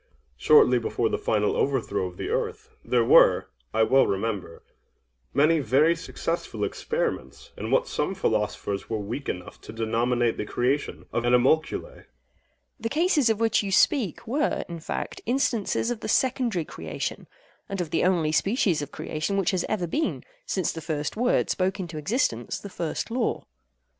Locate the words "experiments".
6.63-7.51